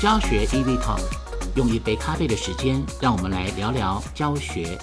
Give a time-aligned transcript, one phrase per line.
[0.00, 1.02] 教学 EV Talk，
[1.56, 4.78] 用一杯咖啡的时间，让我们来聊聊教学。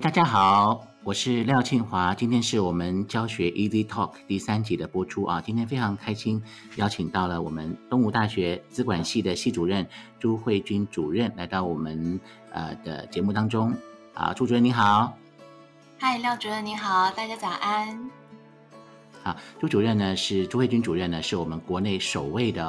[0.00, 5.42] 大家好，我是廖庆华，今天是我们教学 EV Talk 第三集的播出啊。
[5.44, 6.42] 今天非常开心，
[6.76, 9.86] 邀请到了我们东吴大学资管系的系主任
[10.18, 12.18] 朱慧君主任来到我们
[12.50, 13.74] 呃的节目当中
[14.14, 14.32] 啊。
[14.32, 15.18] 朱主任你好。
[15.98, 18.10] 嗨，廖主任你好，大家早安。
[19.22, 22.64] 好，朱主任呢是朱慧君主任呢，是我们国内首位的，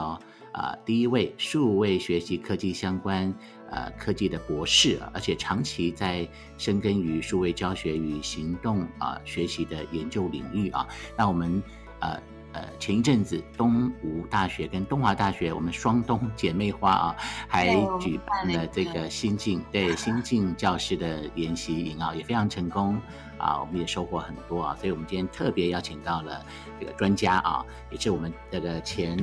[0.53, 3.33] 啊，第一位数位学习科技相关
[3.69, 6.25] 呃科技的博士，而且长期在
[6.57, 10.87] 深耕于数位教学与行动啊学习的研究领域啊。
[11.17, 11.61] 那我们
[11.99, 12.17] 呃。
[12.57, 17.15] 呃，前一阵子东吴大学跟东华大学，我们双东姐妹花啊，
[17.47, 17.67] 还
[17.99, 22.99] 举办了这个新进对新进教师的研习营啊，也非常成功
[23.37, 26.43] 啊，我们也收获很多啊，所以我们今天特别邀请到了
[26.79, 29.15] 这个专家啊，也是我们这个前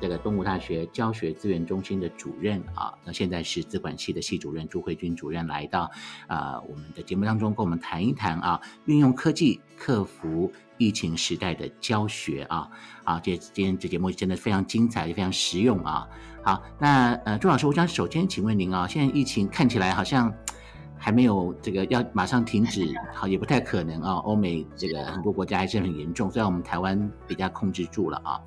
[0.00, 5.90] 这个东吴大学教学资源中心的主任啊，那现在是资管系的系主任朱慧君主任来到
[6.26, 10.52] 啊我们的节目当中，跟我们谈一谈啊，运用科技克服。
[10.80, 12.66] 疫情时代的教学啊，
[13.04, 16.08] 啊，这今天这节目真的非常精彩，也非常实用啊。
[16.42, 20.32] 好，那呃，朱老师，我想首先请问您啊，现在疫情看起来好像。
[21.02, 24.12] 还没有这个要马上停止，好也不太可能啊。
[24.16, 28.38] 欧美这个很多国家还是很严重，虽然我们台湾比较控制住了啊。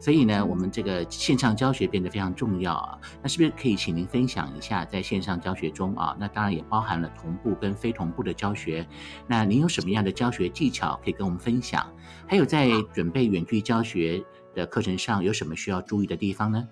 [0.00, 2.98] 所以呢，我们这个线上教学变得非常重要啊。
[3.22, 8.88] 那是不是可以请您分享一下，在线上教学中啊，那当然也包含了同步跟非同步的教学。
[9.26, 11.86] 那您有什么样的教学技巧可以跟我们分享？
[12.26, 16.66] 还有在准备远距教学的课程上，有什么需要注意的地方呢？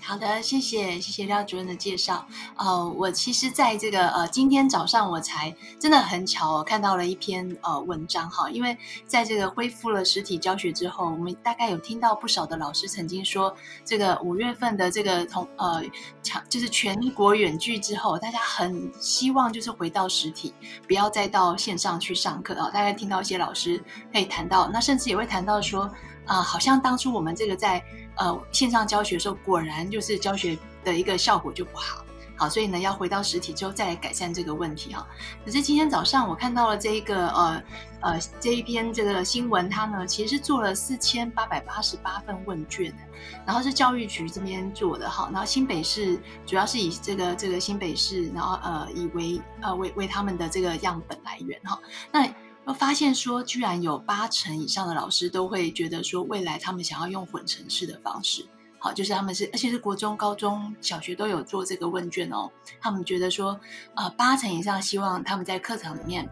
[0.00, 2.26] 好的，谢谢谢谢廖主任的介绍。
[2.56, 15.82] 呃，我其实在这个呃今天早上我才真的很巧看到了一篇呃文章哈，因为在这个恢复了实体教学之后，我们大概有听到不少的老师曾经说，这个五月份的这个同呃
[16.22, 20.52] 强就是全国远距之后，大家很希望就是回到实体，
[20.86, 22.70] 不要再到线上去上课啊。
[22.70, 25.90] 大概听到一些老师可以谈到，那甚至也会谈到说。
[26.26, 27.84] 啊，好像当初我们这个在
[28.16, 32.04] 呃线上教学的时候，果然就是教学的一个效果就不好，
[32.36, 35.06] 好，所以呢要回到实体之后再来改善这个问题哈。
[35.44, 37.62] 可是今天早上我看到了这一个呃
[38.00, 42.98] 呃这一篇这个新闻，它呢其实是做了四千八百八十八份问卷的，
[43.46, 51.78] 然后是教育局这边做的哈，然后新北市主要是以这个这个新北市，然后呃以为呃为为他们的这个样本来源哈，
[52.10, 52.26] 那。
[52.66, 58.46] 我发现说，居然有八成以上的老师都会觉得说，未来他们想要用混成式的方式，
[58.78, 62.50] 好，就是他们是，而且是国中、高中小学都有做这个问卷哦。
[62.80, 63.60] 他们觉得说，
[63.94, 66.26] 呃，八成以上希望他们在课堂里面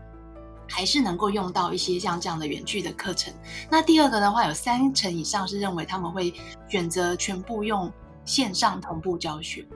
[0.66, 3.30] 还是能够用到一些像这样的远距的课程。
[3.70, 6.32] 那第二个的话，有三成以上是认为他们会
[6.66, 7.92] 选择全部用
[8.24, 9.66] 线上同步教学。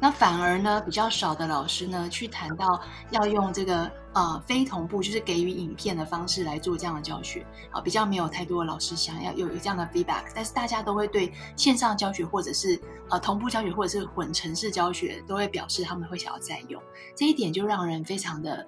[0.00, 2.80] 那反而呢，比较少的老师呢，去谈到
[3.10, 12.80] 要用这个呃非同步，就是给予影片的方式来做这样的教学啊，比较没有太多的老师想要有这样的 feedback，但是大家都会对线上教学或者是
[13.10, 16.82] 呃同步教学或者是混成式教学都会表示他们会想要再用，
[17.14, 18.66] 这一点就让人非常的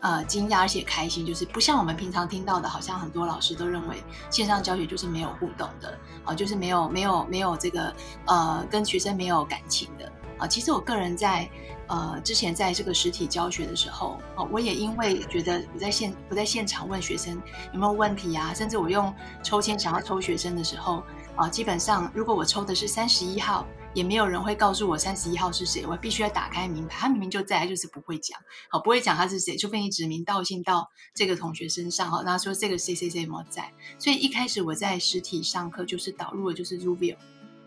[0.00, 7.94] 呃惊讶而且开心，就是不像我们平常听到的，好像很多老师都认为线上教学就是没有互动的啊，就是没有没有没有这个
[8.26, 10.10] 呃跟学生没有感情的。
[10.46, 11.48] 其实我个人在
[11.86, 17.40] 呃之前在这个实体教学的时候，啊，我也因为觉得不在现不在现场问学生
[17.72, 21.02] 有没有问题啊，甚至我用抽签想要抽学生的时候，
[21.36, 28.38] 啊，基本上如果我抽的是三十一号，也没有人会告诉我三十一号是谁，我必须要打开名牌，他明明就在，就是不会讲，
[28.68, 37.16] 好，不会讲他是谁，除非你指名道姓到这个同学身上，哈，那说这个谁谁谁有没有在，所以一开始我在实体上课就是导入的就是 Rubio，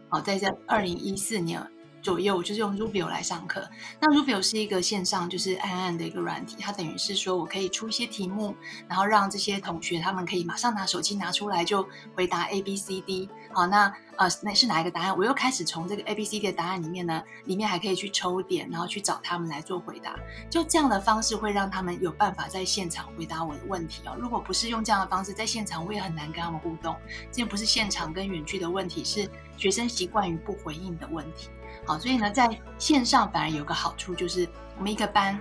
[0.10, 1.66] 好，在这二零一四年。
[2.08, 3.70] 左右就是用 Rubio 来上课。
[4.00, 8.56] 那 Rubio 是一个线上就是暗暗的一个软体，它等于是说我可以出一些题目，
[8.88, 13.30] 然后让这些同学他们可以马上拿手机拿出来就回答 A B C D。
[13.52, 15.18] 好，那呃那是哪一个答案？
[15.18, 20.16] 我又开始从这个 A B C D 的答案里面呢，里面还可以去抽点，然后去找他们来做回答。
[20.50, 24.16] 就这样的方式会让他们有办法在现场回答我的问题哦。
[24.18, 26.96] 如果不是用这样的方式，在现场我也很难跟他们互动。
[27.34, 31.50] 这不是现场跟远距的问题，是学生习惯于不回应的问题。
[31.88, 34.48] 好，所以呢，在线上反而有个好处，就是
[34.78, 35.40] 我们一个班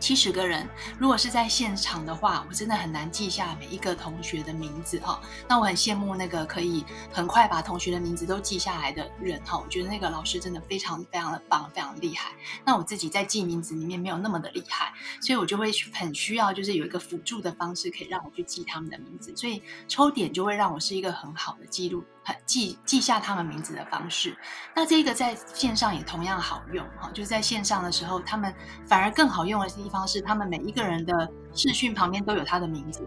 [0.00, 0.66] 七十个人，
[0.98, 5.20] 如果是在现场的话，我真的很难记下每一个同学的名字哈。
[5.46, 9.58] 那我很羡慕那个可以很快把同学的名字都记下来的人哈。
[9.58, 12.32] 我觉得那个老师真的非常非常的棒，非常厉害。
[12.64, 19.36] 那我自己在记名字里面没有那么的厉害，所以我就会很需要就是有一个辅助的方式可以让我去记他们的名字。
[19.36, 22.04] 所以抽点就会让我是一个很好的记录。
[22.46, 24.36] 记记下他们名字的方式，
[24.74, 27.10] 那这个在线上也同样好用哈。
[27.12, 28.54] 就是在线上的时候，他们
[28.86, 33.06] 反而更好用的地方是，他们每一个人的视讯旁边都有他的名字，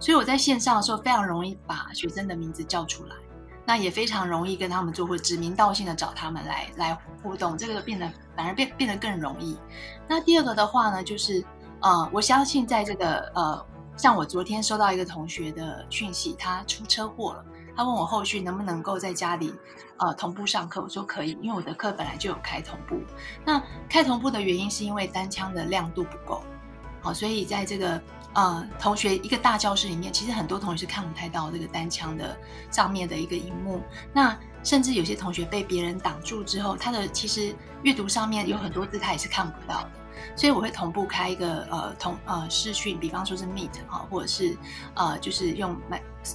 [0.00, 3.14] 所以我在线上的时候非常容易把学生的名字叫出来，
[3.64, 9.58] 那也非常容易跟他们做或指名道姓的找他们来来互动，这个变得反而变变得更容易。
[10.08, 11.44] 那第二个的话呢，就是
[11.80, 13.66] 呃，我相信在这个呃，
[13.96, 17.44] 像我昨天收到一个同学的讯息，他出车祸了。
[17.78, 19.54] 他问我后续能不能够在家里，
[19.98, 20.82] 呃，同步上课。
[20.82, 23.00] 我说可以，因为我的课本来就有开同步。
[23.44, 26.42] 那开同步的原因是因为单枪的亮度不够，
[27.00, 28.02] 好，所以在这个
[28.32, 32.36] 呃同学一个大教室里面，其实很多同学是看不太到这个单枪的
[32.68, 33.80] 上面的一个荧幕。
[34.12, 37.54] 那甚至有些同学被别人挡住之后，他的其实
[37.84, 39.90] 阅读上面有很多字他也是看不到的。
[40.36, 44.56] 所以我会同步开一个呃同呃视讯，比方说是 Meet 哈，或者是
[44.94, 45.76] 呃就是用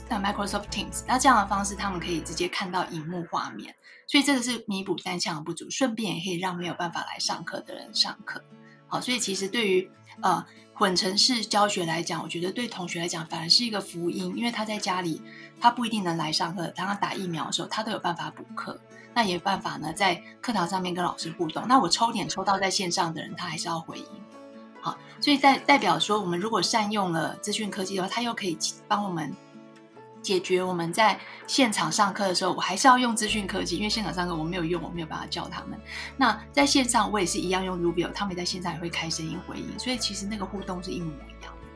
[0.10, 3.76] Microsoft Teams，那这样的方式他们可以直接看到荧幕画面。
[4.06, 8.44] 所以这个是弥补单项的不足，顺便也可以让没有办法来上课的人上课。
[8.88, 9.90] 好，所以其实对于
[10.22, 15.22] 呃混成式教学来讲，我觉得对同学来讲反而是一个福音，因为他在家里
[15.60, 18.80] 他不一定能来上课，当他打疫苗的时候，他都有办法补课。
[19.16, 21.68] 那也有办法呢，在课堂上面跟老师互动。
[21.68, 24.06] 那我抽点抽到在线上的人，他还是要回应
[24.82, 28.58] 好，所以在代表说，我们如果善用了资讯科技的话，它又可以
[28.88, 29.32] 帮我们
[30.24, 35.80] 解决我们在现场上课的时候，我还是要用资讯科技，因为现场上课我没有用，我没有办法教他们。
[36.18, 41.68] 那在线上我也是一样用 Rubio，他们在线上也会开声音回应，所以其实那个互动是一模一样的，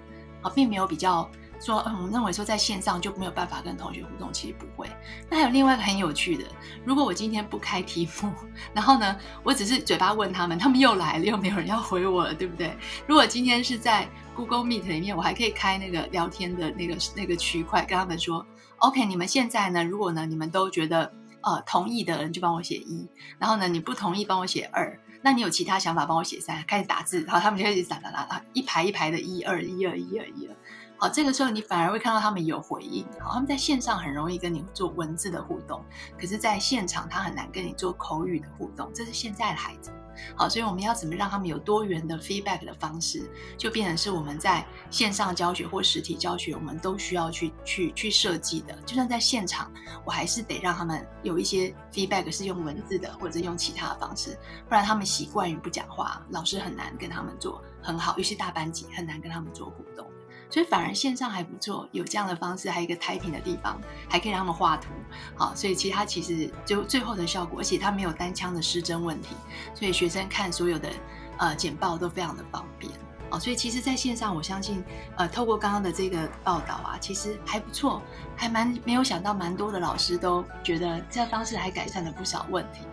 [0.42, 1.30] 好，并没有比较。
[1.60, 4.88] 说，嗯，我们认为说在线上就没有办法跟同学互动，其实不会。
[5.28, 6.44] 那还有另外一个很有趣的，
[6.86, 8.32] 如果我今天不开题目，
[8.76, 12.78] 然后呢，我只是嘴巴问他们，他们又来了，又没有人要回我了，对不对？
[13.08, 18.46] 如果今天是在 Google Meet 里面，我还可以开那个聊天的那个那个区块，跟他们说
[18.78, 21.12] ，OK，你们现在呢，如果呢你们都觉得
[21.42, 30.56] 呃同意的人就帮我写一，然后呢你不同意帮我写二，那你有其他想法帮我写三，开始打字，然后他们就开始打打打打，一排一排的一二一二一二一二。
[31.00, 33.06] 好，这个时候你反而会看到他们有回应。
[33.20, 35.84] 好，他们在线上很容易跟你做文字的互动，
[36.20, 38.92] 可是在现场他很难跟你做口语的互动。
[38.96, 39.92] 这是现在的孩子。
[40.36, 48.74] 好，所以我们要怎么让他们有多元的 feedback 的方式，就变成是我们在线上教学或实体教学，我们都需要去去去设计的。
[48.82, 49.72] 就算在现场，
[50.04, 54.36] 我还是得让他们有一些 feedback 是用文字的，或者用其他的方式，
[54.68, 60.08] 不然他们习惯于不讲话，老师很难跟他们做很好，尤其大班级很难跟他们做互动。
[60.50, 63.80] 所以反而线上还不错，有这样的方式，还有一个抬屏的地方，
[64.10, 64.90] 还可以让他们画图。
[65.36, 69.36] 好，所以其他其实就最后的效果，而且它没有单枪的失真问题，
[69.74, 70.90] 所以学生看所有的
[71.38, 72.92] 呃简报都非常的方便。
[73.30, 74.84] 哦，所以其实在线上，我相信
[75.18, 78.02] 呃透过刚刚的这个报道啊，其实还不错，
[78.36, 82.86] 还蛮没有想到蛮多的老师都觉得这方式还改善了不少问题。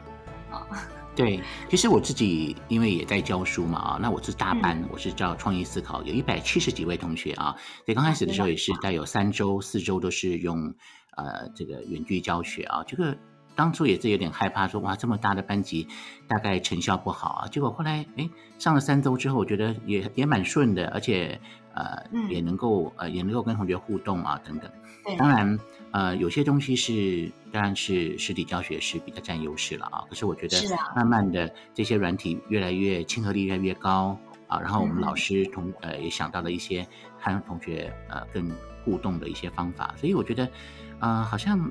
[0.50, 0.66] 啊。
[1.16, 1.40] 对，
[1.70, 7.54] 其实我自己因为也在教书嘛啊，那我是大班，我是教创意思考，有一百七十几位同学啊。
[7.84, 10.74] 所以刚开始的时候也是大概有三周、四周都是用
[11.16, 12.82] 呃这个远距教学啊。
[12.84, 13.16] 这个
[13.54, 15.86] 当初也是有点害怕，说哇这么大的班级
[16.26, 17.48] 大概成效不好啊。
[17.48, 18.28] 结果后来哎
[18.58, 21.40] 上了三周之后，我觉得也也蛮顺的，而且
[21.74, 24.70] 呃也能够呃也能够跟同学互动啊等等。
[25.18, 25.58] 当然。
[25.94, 30.02] 呃，有些东西是，当然是实体教学是比较占优势了啊。
[30.08, 30.58] 可是我觉得，
[30.96, 34.58] 慢慢的这些软体越来越亲和力越来越高啊。
[34.58, 36.84] 然后我们老师同呃也想到了一些
[37.20, 38.50] 和同学呃更
[38.84, 39.94] 互动的一些方法。
[39.96, 40.50] 所以我觉得，
[40.98, 41.70] 呃，好像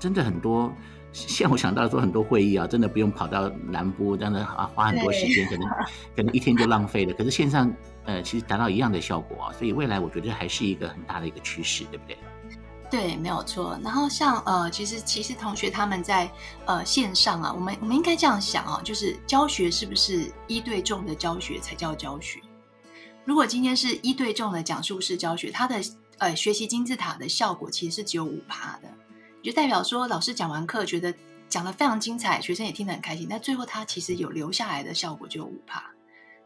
[0.00, 0.74] 真的很多，
[1.12, 5.68] 像我想到说很多会议啊，真的不用跑到南部，真的啊花很多时间，可能
[6.16, 7.12] 可能一天就浪费了。
[7.14, 7.72] 可是线上
[8.04, 9.52] 呃其实达到一样的效果啊。
[9.52, 12.16] 所以未来我觉得还是一个很大的一个趋势，对不对？
[12.90, 13.78] 对，没有错。
[13.82, 16.30] 然后像呃，其实其实同学他们在
[16.66, 22.38] 呃线上啊，我们我们应该这样想啊，就是教学是不是一对众的教学才叫教学？
[23.24, 25.80] 如果今天是一对众的讲述式教学，它的
[26.18, 28.88] 呃学习金字塔的效果其实是只有五趴的，
[29.42, 31.12] 就代表说老师讲完课觉得
[31.48, 35.82] 讲的非常精彩，学生也听得很开心，但最后他其实有留下来的效果就有五趴。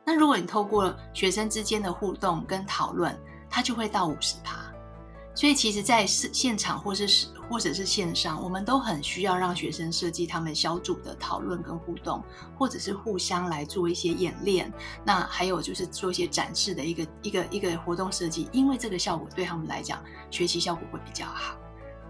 [0.04, 3.16] 那如果你透过学生之间的互动跟讨论，
[3.50, 4.72] 它就会到五十趴。
[5.34, 12.24] 所以其实，在现现场或是是或者是线上，我们都很需要让学生设计他们小组的讨论跟互动，
[12.56, 14.72] 或者是互相来做一些演练。
[15.04, 21.54] 那还有就是做一些展示的一个一个一个活动设计，因为这个效果对他们来讲，学习效果会比较好。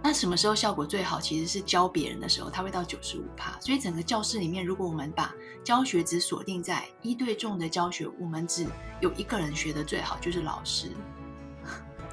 [0.03, 1.21] 那什么时候效果最好？
[1.21, 3.59] 其实是教别人的时候，它会到九十五趴。
[3.61, 5.35] 所以整个教室里面，如果我们把
[5.65, 8.67] 教学只锁定在一对众的教学，我们只
[9.01, 10.91] 有一个人学的最好，就是老师。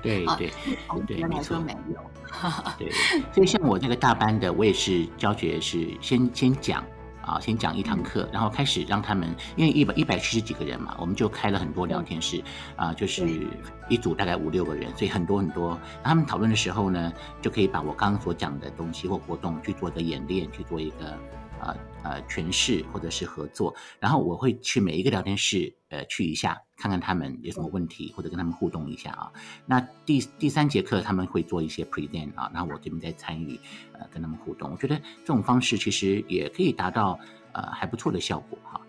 [0.01, 0.51] 对对
[1.07, 1.99] 对，没错，没有。
[2.79, 2.91] 对，
[3.31, 6.83] 所以像我这个大班的，我也是教学是先先讲
[7.23, 12.43] 啊，先讲一堂课，然后开始让他们，因为一百一百七十几个人嘛，我们就开了很多聊天室
[12.75, 13.47] 啊，就是
[13.89, 15.79] 一组大概五六个人，所以很多很多。
[16.03, 17.11] 他们讨论的时候呢，
[17.41, 21.17] 就可以把我刚刚所讲的东西或活动去做一个演练，去做一个。
[21.63, 29.31] 呃呃，诠释或者是合作，然后我会去每一个聊天室，呃，去一下，看看他们有什么问题，或者跟他们互动一下啊。
[29.65, 33.57] 那第第三节课他们会做一些 present 啊，然后我这边再参与，
[33.93, 34.71] 呃，跟他们互动。
[34.71, 37.17] 我觉得这种方式其实也可以达到
[37.53, 38.81] 呃还不错的效果哈。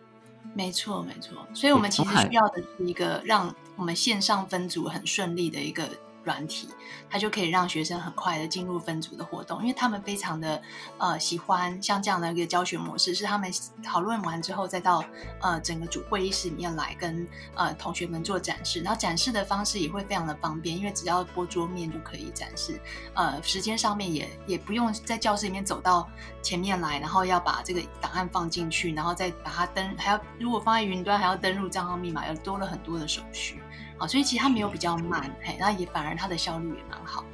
[0.52, 5.88] 没错没错，所以我们其实需要的是一个让我们线上分组很顺利的一个。
[6.24, 6.68] 软体，
[7.08, 10.60] 它就可以让学生很快的进入分组的活动，因为他们非常的
[10.98, 13.52] 呃喜欢像这样的一个教学模式，是他们
[13.82, 15.04] 讨论完之后再到
[15.40, 22.80] 呃整个主会议室里面来跟呃同学们做展示，然后展示的方式也会非常的方便，因为只要拨桌面就可以展示，
[23.14, 26.08] 呃时间上面也也不用在教室里面走到
[26.42, 33.60] 前面来，然后要把这个档案放进去，然后再把它登，还要如果放在云端还要登录账号密码，要多了很多的手续。
[33.96, 37.28] 好，所以其实它没有比较慢，嘿，那也反而它的效率也蛮好的。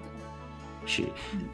[0.87, 1.05] 是，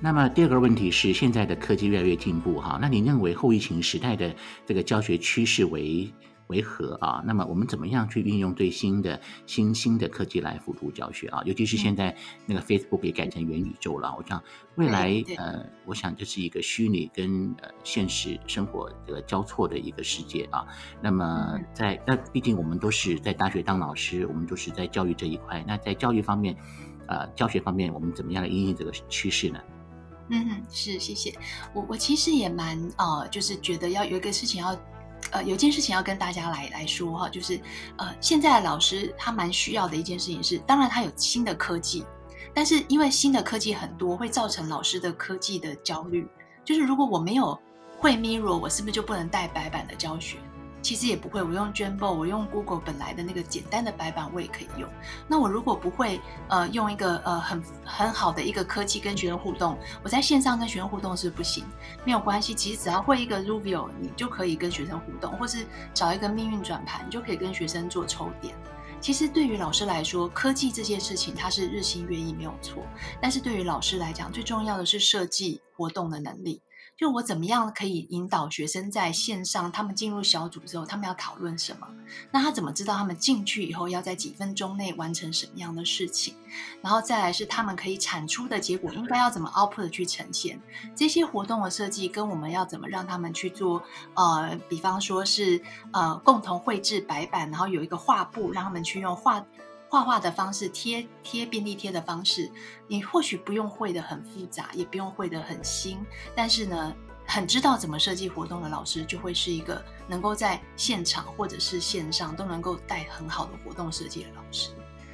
[0.01, 4.35] 那么第二个问题是，现在的科技越来越进步，哈，那你认为后疫情时代的
[4.65, 6.11] 这个教学趋势为？
[6.49, 7.23] 为何啊？
[7.27, 11.43] 那么我们怎么样去运用最新的新兴的科技来辅助教学啊？
[11.45, 14.43] 尤其是现在那个 Facebook 也改成元宇宙了，我想
[14.77, 20.65] 未来呃，我想这是一个虚拟跟呃现实生活这个交错的一个世界啊。
[21.03, 25.65] 那么在那毕竟我们都是在大学当老师，我们都是在教育这一块。
[25.67, 26.57] 那在教育方面，
[27.09, 29.59] 呃，教学方面，我们怎么样来应应这个趋势呢？
[30.29, 31.33] 嗯，是谢谢
[31.75, 34.79] 我，我其实也蛮呃，就是觉得要有一个事情要。
[35.33, 37.61] 呃，有件事情要跟大家来来说哈，就是
[37.97, 42.05] 呃，现在的老师他蛮需要的一件事情是，当然他有新的科技，
[42.55, 46.27] 但是因为新的科技很多，会造成老师的科技的焦虑。
[46.65, 47.59] 就是如果我没有
[47.99, 50.37] 会 Mirror，我是不是就不能带白板的教学？
[50.87, 54.89] 其实也不会，我用 j u m b o 我用 Google 本来的那个简单的白板，我也可以用。
[55.27, 61.65] 那我如果不会，呃，用一个呃很很好的一个科技跟学生互动，我在线上跟学生互动是不行，
[62.05, 62.55] 没有关系。
[62.55, 68.55] 其实只要会一个 Ruvio，你就可以跟学生互动，或是找一个命运转盘，你就可以跟学生做抽点。
[69.01, 72.85] 其实对于老师来说，科技这件事情它是日新月异没有错，
[73.21, 76.63] 但是对于老师来讲，最重要的是设计活动的能力。
[76.97, 81.87] 就我怎么样可以引导学生在线上，他们进入小组之后，他们要讨论什么？
[82.31, 86.35] 那他怎么知道他们进去以后要在几分钟内完成什么样的事情？
[86.81, 90.59] 然后再来是他们可以产出的结果应该要怎么 output 去呈现？
[90.95, 93.83] 这些活动的设计跟我们要怎么让他们去做？
[94.15, 95.61] 呃，比方说是
[95.93, 99.45] 呃共同绘制白板，然后有一个画布，让他们去用画。
[99.89, 102.51] 画画的方式，贴贴便利贴的方式，
[102.89, 105.99] 你或许不用会的很复杂，也不用会的很新，
[106.35, 106.95] 但是呢，
[107.27, 114.71] 很知道怎么设计活动的老师，就会是一个能够在现场或者是线上都能够带很好的活动设计的老师。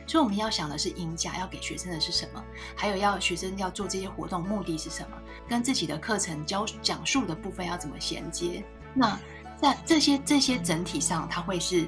[0.06, 2.42] 所以我们要想的是赢家要给学生的是什么，
[2.74, 5.16] 还有要学生要做这些活动目的是什么，
[5.48, 8.64] 跟自己的课程教讲述的部分要怎么衔接。
[8.94, 9.18] 那
[9.60, 11.86] 在这些这些整体上，它会是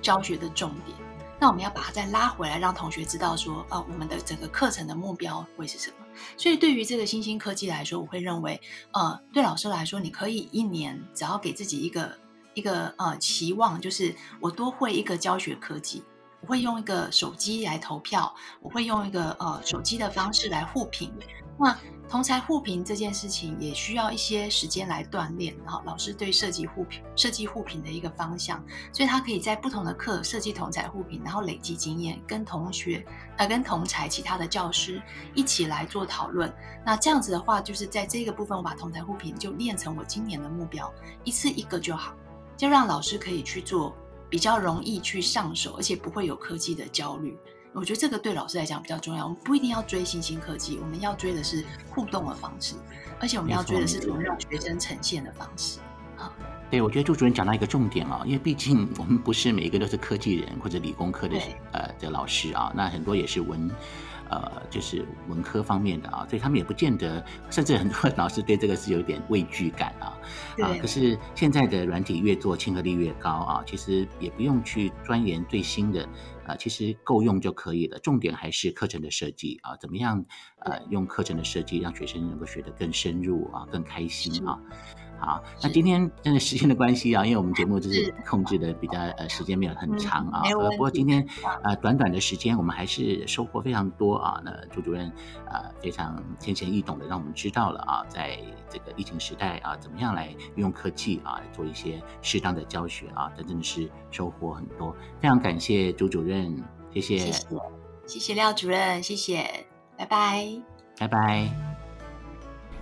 [0.00, 0.96] 教学的重点。
[1.40, 5.96] 那我们要把它再拉回来，让同学知道说，呃，我们的整个课程的目标会是什么。
[6.36, 8.60] 所以对于这个新兴科技来说，我会认为，
[8.92, 12.18] 呃，对老师来说，你可以一年只要给自己一个
[12.52, 16.04] 一个呃期望，就是我多会一个教学科技。
[16.42, 21.12] 我会用一个手机来投票，我会用一个呃手机的方式来互评。
[21.58, 21.76] 那
[22.10, 28.60] 同才互评这件事情也需要一些时间来锻炼，然后老师对设计互评、设计互评的一个方向，
[28.92, 35.00] 所以他可以在不同的课设计同才互评，然后累积经验，跟同学呃跟同才其他的教师
[35.36, 36.52] 一起来做讨论。
[36.84, 42.16] 那这样子的话，就是在这个部分，我把同才互评就练成我今年的目标，一次一个就好，
[42.56, 43.94] 就让老师可以去做。
[44.28, 47.36] 比较容易去上手，而且不会有科技的焦虑。
[47.72, 49.24] 我觉得这个对老师来讲比较重要。
[49.24, 52.74] 我们不一定要追新兴科技，我们要追的是互动的方式，
[53.20, 55.78] 而且我们要追的是怎么让学生呈现的方式。
[56.18, 56.32] 啊，
[56.70, 61.38] 对，我觉得朱主任讲到一个重点啊，因为毕竟我们不是每一个都是科技人或者理工科的
[61.72, 63.70] 呃的老师啊，那很多也是文。
[64.32, 70.14] 呃，就是文科方面的啊，所以他们也不见得，甚至很多 老师对这个是有一点畏惧感啊。
[70.62, 76.08] 啊，可是现在的软体越做亲和力越高啊，其实也不用去钻研最新的，
[76.50, 77.98] 啊，其实够用就可以了。
[78.00, 80.24] 重点还是课程的设计啊，怎么样
[80.64, 84.58] 呃用课程的设计让学生能够学得更深入啊，更开心啊。
[85.20, 91.26] 好，那今天真的时间的关系啊，因为我们节目就是控制的比较呃时间没有很长啊，呃不过今天
[91.62, 94.40] 呃短短的时间我们还是收获非常多啊。
[94.44, 95.12] 那朱主任
[95.46, 104.96] 呃非常浅显易懂的让我们知道了啊，在这个疫情时代啊，怎么样来运用科技啊做一些适当的教学啊，这真的是收获很多。
[105.20, 106.56] 非常感谢朱主任，
[106.92, 107.46] 谢谢，谢谢，
[108.06, 110.62] 谢谢廖主任，谢谢，拜拜，
[110.98, 111.69] 拜拜。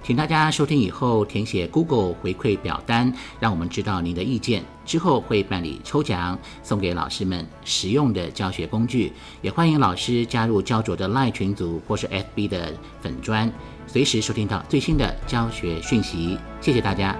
[0.08, 4.64] 请大家收听以后填写 Google 回馈表单，让我们知道您的意见。
[4.86, 9.12] 之后会办理抽奖，送给老师们实用的教学工具。
[9.42, 12.72] 也欢迎老师加入焦灼的 Line 群组或是 FB 的
[13.02, 13.52] 粉砖，
[13.86, 16.38] 随时收听到最新的教学讯息。
[16.62, 17.14] 谢谢大家。